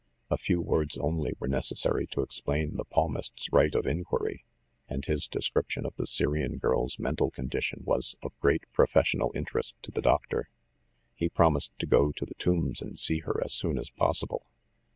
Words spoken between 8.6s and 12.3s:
professional interest to the doctor. He promised to go to